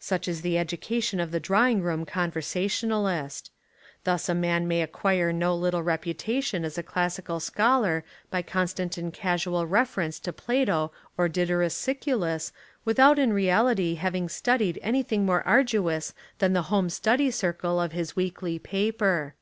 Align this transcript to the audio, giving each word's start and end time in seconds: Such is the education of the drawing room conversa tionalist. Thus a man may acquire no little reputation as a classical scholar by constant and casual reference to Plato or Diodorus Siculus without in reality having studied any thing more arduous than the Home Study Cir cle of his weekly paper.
Such 0.00 0.26
is 0.26 0.40
the 0.40 0.56
education 0.56 1.20
of 1.20 1.32
the 1.32 1.38
drawing 1.38 1.82
room 1.82 2.06
conversa 2.06 2.64
tionalist. 2.64 3.50
Thus 4.04 4.26
a 4.26 4.34
man 4.34 4.66
may 4.66 4.80
acquire 4.80 5.34
no 5.34 5.54
little 5.54 5.82
reputation 5.82 6.64
as 6.64 6.78
a 6.78 6.82
classical 6.82 7.40
scholar 7.40 8.02
by 8.30 8.40
constant 8.40 8.96
and 8.96 9.12
casual 9.12 9.66
reference 9.66 10.18
to 10.20 10.32
Plato 10.32 10.92
or 11.18 11.28
Diodorus 11.28 11.74
Siculus 11.76 12.52
without 12.86 13.18
in 13.18 13.34
reality 13.34 13.96
having 13.96 14.30
studied 14.30 14.78
any 14.80 15.02
thing 15.02 15.26
more 15.26 15.46
arduous 15.46 16.14
than 16.38 16.54
the 16.54 16.62
Home 16.72 16.88
Study 16.88 17.30
Cir 17.30 17.52
cle 17.52 17.78
of 17.78 17.92
his 17.92 18.16
weekly 18.16 18.58
paper. 18.58 19.34